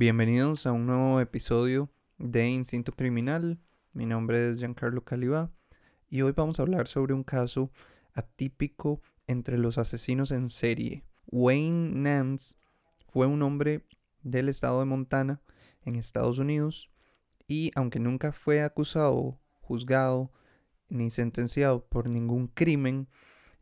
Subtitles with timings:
[0.00, 3.60] Bienvenidos a un nuevo episodio de Instinto Criminal.
[3.92, 5.52] Mi nombre es Giancarlo Caliba
[6.08, 7.70] y hoy vamos a hablar sobre un caso
[8.14, 11.04] atípico entre los asesinos en serie.
[11.26, 12.54] Wayne Nance
[13.08, 13.84] fue un hombre
[14.22, 15.42] del estado de Montana
[15.84, 16.90] en Estados Unidos
[17.46, 20.32] y aunque nunca fue acusado, juzgado
[20.88, 23.06] ni sentenciado por ningún crimen,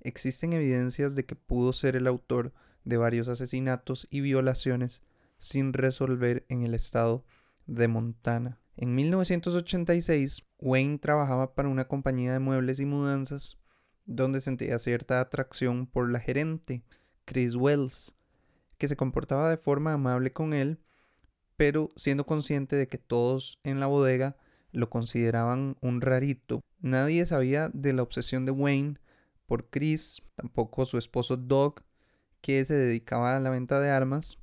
[0.03, 2.53] existen evidencias de que pudo ser el autor
[2.85, 5.03] de varios asesinatos y violaciones
[5.39, 7.25] sin resolver en el estado
[7.67, 8.61] de Montana.
[8.77, 13.59] En 1986, Wayne trabajaba para una compañía de muebles y mudanzas
[14.09, 16.83] donde sentía cierta atracción por la gerente,
[17.25, 18.15] Chris Wells,
[18.79, 20.81] que se comportaba de forma amable con él,
[21.57, 24.37] pero siendo consciente de que todos en la bodega
[24.73, 26.63] lo consideraban un rarito.
[26.81, 28.99] Nadie sabía de la obsesión de Wayne
[29.47, 31.83] por Chris, tampoco su esposo Doug,
[32.41, 34.39] que se dedicaba a la venta de armas,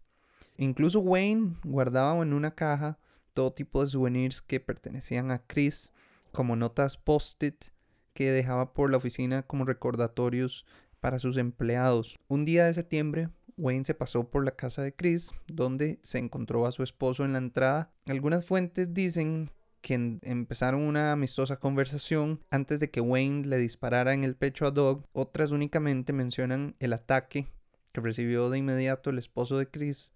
[0.58, 2.98] Incluso Wayne guardaba en una caja
[3.34, 5.92] todo tipo de souvenirs que pertenecían a Chris,
[6.32, 7.66] como notas post-it
[8.14, 10.66] que dejaba por la oficina como recordatorios
[11.02, 12.18] para sus empleados.
[12.28, 16.66] Un día de septiembre, Wayne se pasó por la casa de Chris, donde se encontró
[16.66, 17.92] a su esposo en la entrada.
[18.06, 24.24] Algunas fuentes dicen que empezaron una amistosa conversación antes de que Wayne le disparara en
[24.24, 25.06] el pecho a Doug.
[25.14, 27.48] Otras únicamente mencionan el ataque
[27.94, 30.15] que recibió de inmediato el esposo de Chris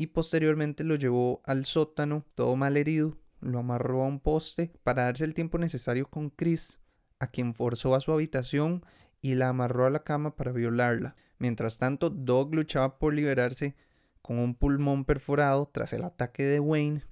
[0.00, 5.04] y posteriormente lo llevó al sótano, todo mal herido, lo amarró a un poste para
[5.04, 6.80] darse el tiempo necesario con Chris,
[7.18, 8.82] a quien forzó a su habitación
[9.20, 11.16] y la amarró a la cama para violarla.
[11.38, 13.76] Mientras tanto, Doug luchaba por liberarse
[14.22, 17.02] con un pulmón perforado tras el ataque de Wayne.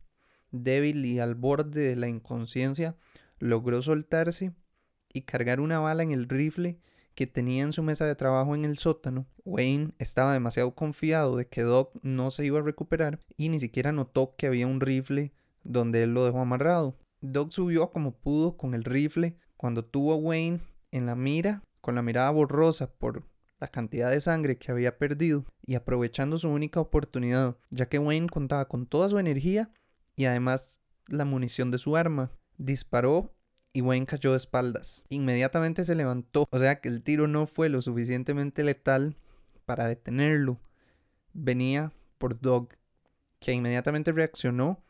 [0.51, 2.97] Débil y al borde de la inconsciencia,
[3.39, 4.55] logró soltarse
[5.13, 6.79] y cargar una bala en el rifle
[7.19, 11.49] que tenía en su mesa de trabajo en el sótano, Wayne estaba demasiado confiado de
[11.49, 15.33] que Doc no se iba a recuperar y ni siquiera notó que había un rifle
[15.65, 16.97] donde él lo dejó amarrado.
[17.21, 20.61] Doc subió como pudo con el rifle cuando tuvo a Wayne
[20.93, 23.27] en la mira, con la mirada borrosa por
[23.59, 28.29] la cantidad de sangre que había perdido y aprovechando su única oportunidad, ya que Wayne
[28.29, 29.73] contaba con toda su energía
[30.15, 32.31] y además la munición de su arma.
[32.59, 33.35] Disparó
[33.73, 35.05] y Wayne cayó de espaldas.
[35.09, 39.17] Inmediatamente se levantó, o sea que el tiro no fue lo suficientemente letal
[39.67, 40.59] para detenerlo.
[41.33, 42.71] Venía por Dog,
[43.41, 44.83] que inmediatamente reaccionó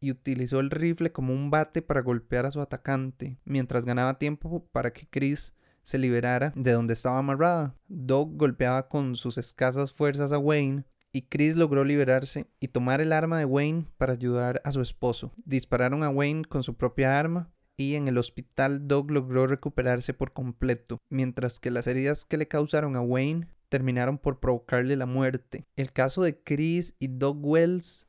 [0.00, 4.64] y utilizó el rifle como un bate para golpear a su atacante, mientras ganaba tiempo
[4.70, 7.74] para que Chris se liberara de donde estaba amarrada.
[7.88, 13.12] Dog golpeaba con sus escasas fuerzas a Wayne y Chris logró liberarse y tomar el
[13.12, 15.32] arma de Wayne para ayudar a su esposo.
[15.44, 20.32] Dispararon a Wayne con su propia arma y en el hospital Doug logró recuperarse por
[20.32, 25.64] completo, mientras que las heridas que le causaron a Wayne terminaron por provocarle la muerte.
[25.76, 28.08] El caso de Chris y Doug Wells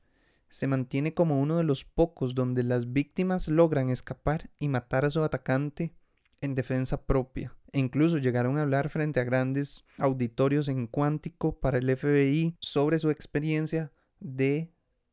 [0.50, 5.12] se mantiene como uno de los pocos donde las víctimas logran escapar y matar a
[5.12, 5.94] su atacante
[6.42, 7.56] en defensa propia.
[7.72, 12.98] E incluso llegaron a hablar frente a grandes auditorios en cuántico para el FBI sobre
[12.98, 14.72] su experiencia de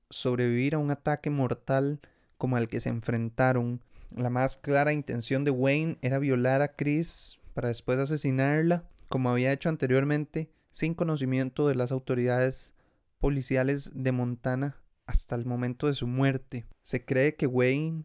[0.09, 2.01] sobrevivir a un ataque mortal
[2.39, 3.83] como al que se enfrentaron
[4.15, 9.53] la más clara intención de Wayne era violar a Chris para después asesinarla, como había
[9.53, 12.75] hecho anteriormente, sin conocimiento de las autoridades
[13.19, 16.67] policiales de Montana hasta el momento de su muerte.
[16.83, 18.05] Se cree que Wayne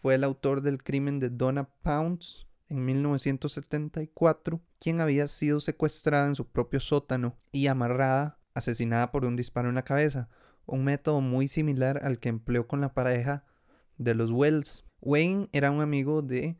[0.00, 6.34] fue el autor del crimen de Donna Pounds en 1974, quien había sido secuestrada en
[6.34, 10.28] su propio sótano y amarrada, asesinada por un disparo en la cabeza,
[10.66, 13.44] un método muy similar al que empleó con la pareja
[13.98, 14.83] de los Wells.
[15.06, 16.56] Wayne era un amigo de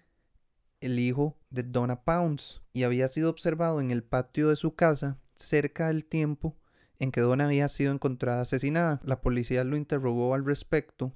[0.82, 5.18] el hijo de Donna Pounds y había sido observado en el patio de su casa
[5.34, 6.54] cerca del tiempo
[6.98, 9.00] en que Donna había sido encontrada asesinada.
[9.02, 11.14] La policía lo interrogó al respecto,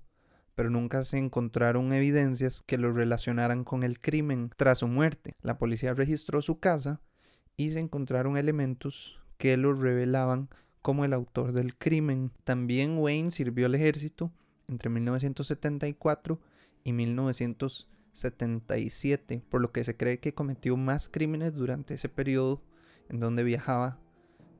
[0.54, 5.34] pero nunca se encontraron evidencias que lo relacionaran con el crimen tras su muerte.
[5.42, 7.02] La policía registró su casa
[7.58, 10.48] y se encontraron elementos que lo revelaban
[10.80, 12.32] como el autor del crimen.
[12.44, 14.32] También Wayne sirvió al ejército
[14.66, 16.40] entre 1974
[16.84, 22.62] y 1977, por lo que se cree que cometió más crímenes durante ese periodo
[23.08, 23.98] en donde viajaba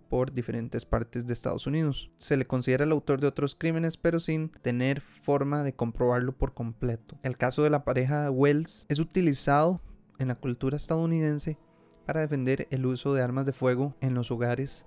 [0.09, 2.11] por diferentes partes de Estados Unidos.
[2.17, 6.55] Se le considera el autor de otros crímenes, pero sin tener forma de comprobarlo por
[6.55, 7.19] completo.
[7.23, 9.81] El caso de la pareja Wells es utilizado
[10.19, 11.59] en la cultura estadounidense
[12.07, 14.87] para defender el uso de armas de fuego en los hogares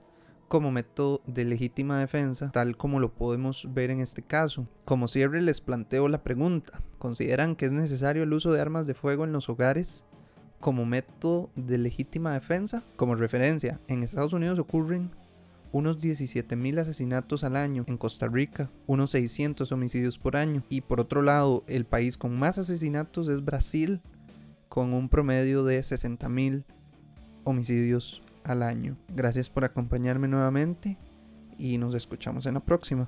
[0.52, 4.68] como método de legítima defensa, tal como lo podemos ver en este caso.
[4.84, 8.94] Como cierre les planteo la pregunta, ¿consideran que es necesario el uso de armas de
[8.94, 10.04] fuego en los hogares?
[10.60, 12.84] como método de legítima defensa.
[12.98, 15.10] Como referencia, en Estados Unidos ocurren
[15.72, 21.00] unos 17.000 asesinatos al año, en Costa Rica unos 600 homicidios por año y por
[21.00, 24.02] otro lado el país con más asesinatos es Brasil
[24.68, 26.66] con un promedio de 60.000
[27.46, 28.98] homicidios al año.
[29.10, 30.98] Gracias por acompañarme nuevamente
[31.58, 33.08] y nos escuchamos en la próxima.